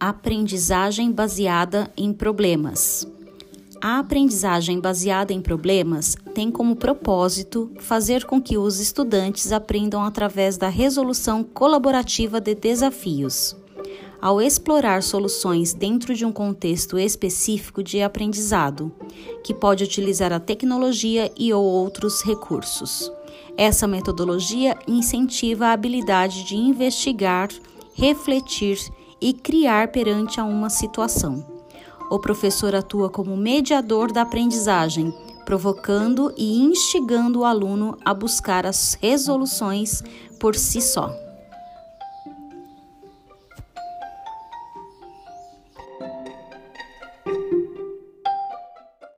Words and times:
Aprendizagem 0.00 1.10
baseada 1.10 1.90
em 1.96 2.12
problemas. 2.12 3.04
A 3.82 3.98
aprendizagem 3.98 4.78
baseada 4.78 5.32
em 5.32 5.40
problemas 5.40 6.16
tem 6.32 6.52
como 6.52 6.76
propósito 6.76 7.72
fazer 7.80 8.24
com 8.24 8.40
que 8.40 8.56
os 8.56 8.78
estudantes 8.78 9.50
aprendam 9.50 10.04
através 10.04 10.56
da 10.56 10.68
resolução 10.68 11.42
colaborativa 11.42 12.40
de 12.40 12.54
desafios. 12.54 13.56
Ao 14.22 14.40
explorar 14.40 15.02
soluções 15.02 15.74
dentro 15.74 16.14
de 16.14 16.24
um 16.24 16.30
contexto 16.30 16.96
específico 16.96 17.82
de 17.82 18.00
aprendizado, 18.00 18.92
que 19.42 19.52
pode 19.52 19.82
utilizar 19.82 20.32
a 20.32 20.38
tecnologia 20.38 21.28
e 21.36 21.52
ou 21.52 21.64
outros 21.64 22.22
recursos. 22.22 23.10
Essa 23.56 23.88
metodologia 23.88 24.78
incentiva 24.86 25.66
a 25.66 25.72
habilidade 25.72 26.44
de 26.44 26.54
investigar, 26.54 27.48
refletir 27.94 28.78
e 29.20 29.32
criar 29.32 29.88
perante 29.88 30.40
a 30.40 30.44
uma 30.44 30.70
situação. 30.70 31.44
O 32.10 32.18
professor 32.18 32.74
atua 32.74 33.10
como 33.10 33.36
mediador 33.36 34.10
da 34.10 34.22
aprendizagem, 34.22 35.12
provocando 35.44 36.32
e 36.36 36.58
instigando 36.58 37.40
o 37.40 37.44
aluno 37.44 37.98
a 38.04 38.14
buscar 38.14 38.66
as 38.66 38.94
resoluções 39.00 40.02
por 40.38 40.54
si 40.54 40.80
só. 40.80 41.27